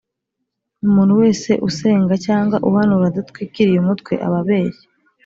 [0.87, 4.87] Umuntu wese usenga cyangwa uhanura adatwikiriye umutwe aba abeshya